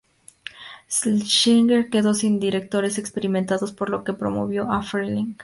Schlesinger 0.89 1.91
quedó 1.91 2.15
sin 2.15 2.39
directores 2.39 2.97
experimentados 2.97 3.71
por 3.71 3.91
lo 3.91 4.03
que 4.03 4.13
promovió 4.13 4.71
a 4.71 4.81
Freleng. 4.81 5.37